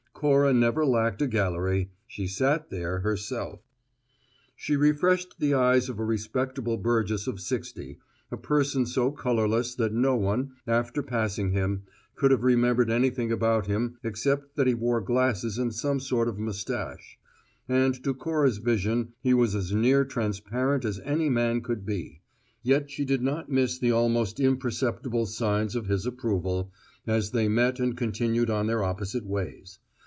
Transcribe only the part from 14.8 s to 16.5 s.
glasses and some sort of